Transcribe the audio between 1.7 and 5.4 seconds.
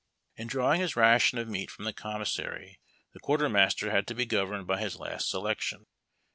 the commissary the quartermaster had to be governed by his last